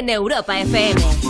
[0.00, 1.29] En Europa FM.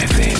[0.00, 0.39] FM.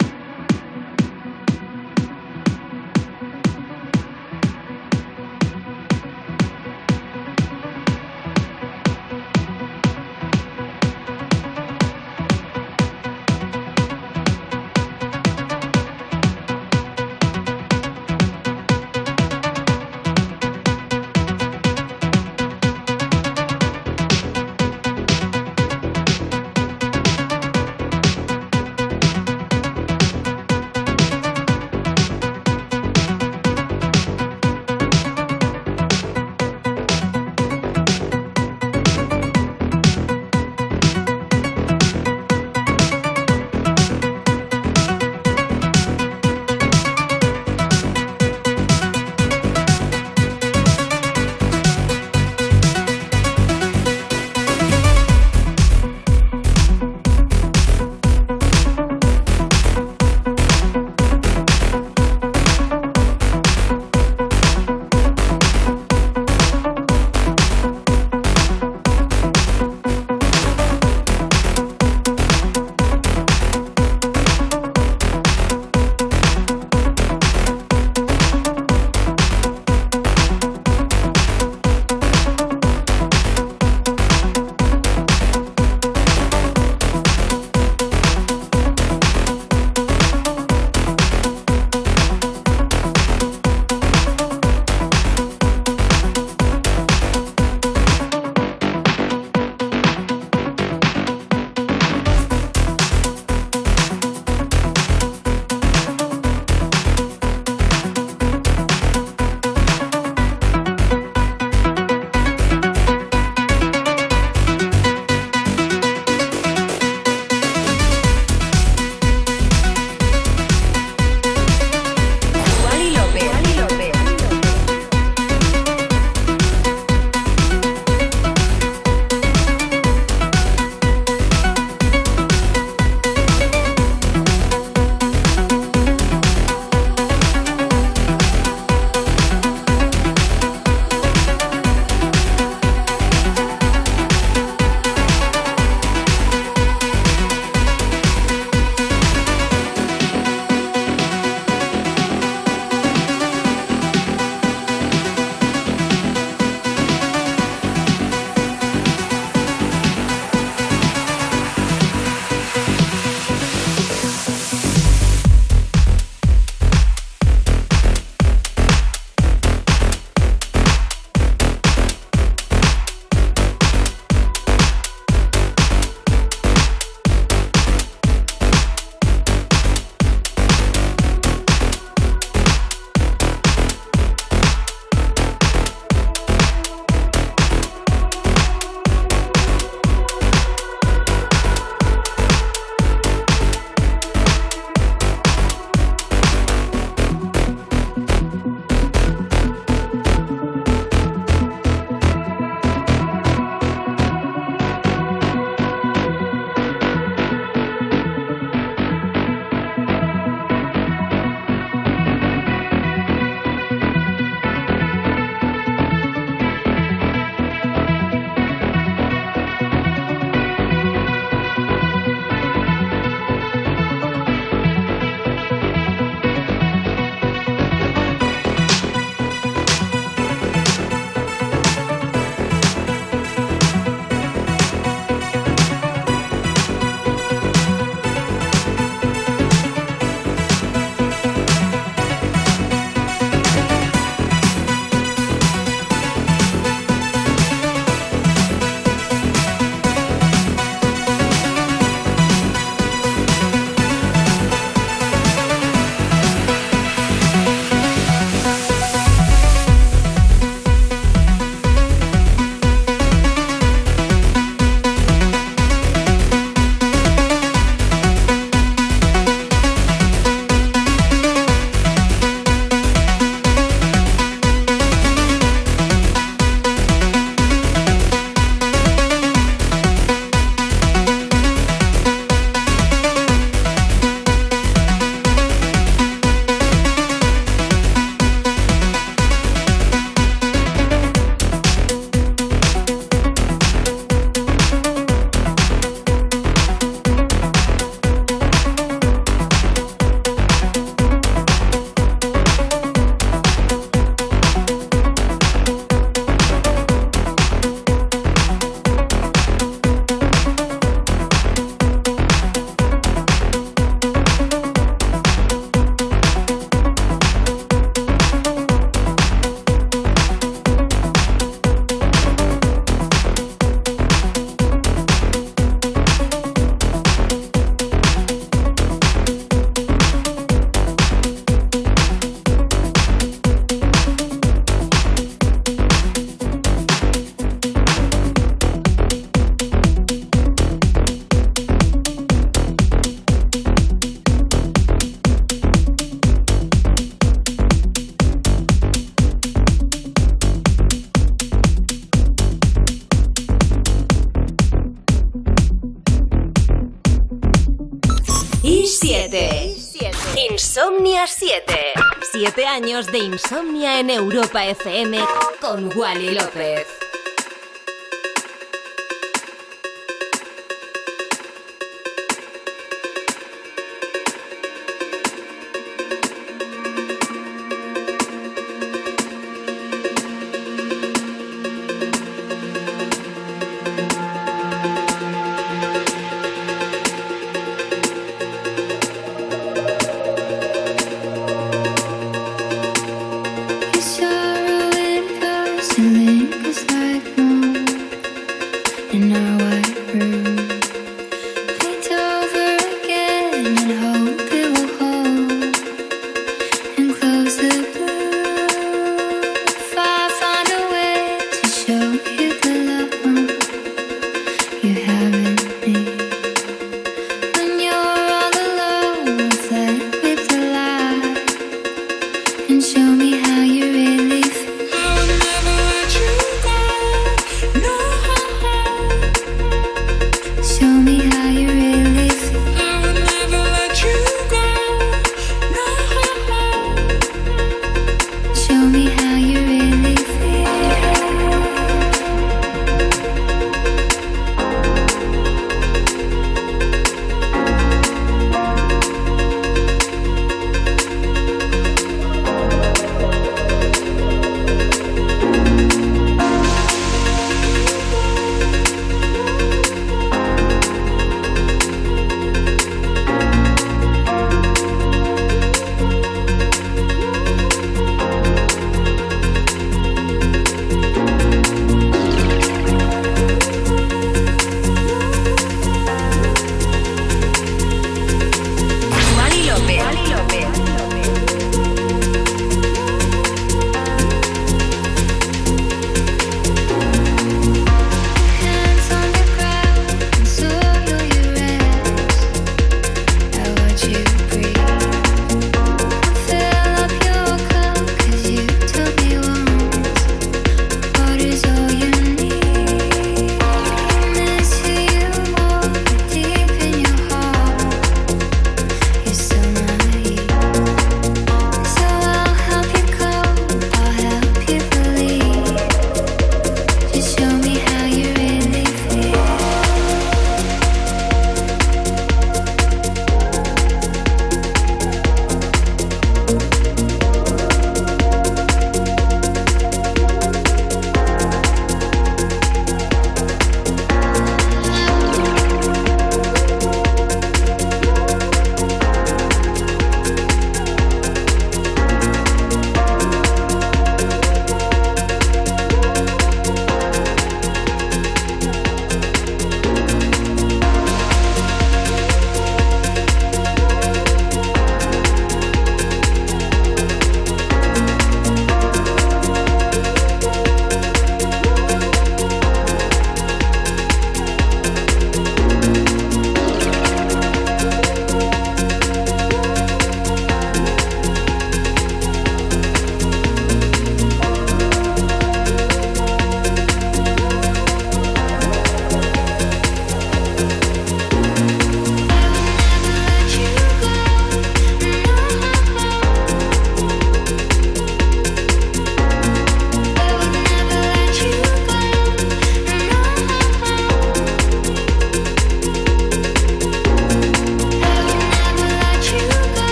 [361.21, 361.93] Insomnia 7.
[362.31, 365.19] 7 años de insomnia en Europa FM
[365.59, 367.00] con Wally López.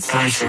[0.00, 0.48] sensation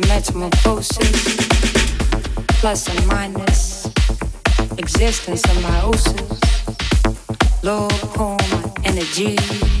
[0.00, 1.36] the metamorphosis,
[2.60, 3.86] plus and minus,
[4.76, 9.75] existence of my oceans, low home energy.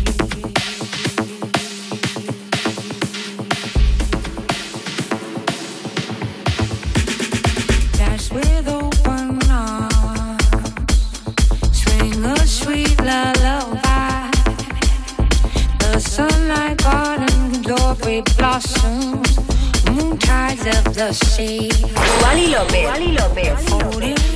[21.38, 22.86] Wally López.
[22.86, 24.35] Wally López.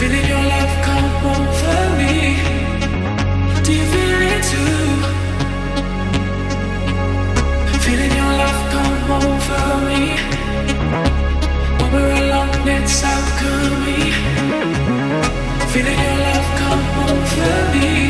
[0.00, 2.14] Feeling your love come over me.
[3.62, 4.80] Do you feel it too?
[7.84, 10.02] Feeling your love come over me.
[11.78, 13.02] When we're alone, it's.
[15.72, 18.09] Feeling your love come over me.